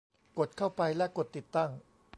[0.37, 1.69] กดเข้าไป และกดติดตั้ง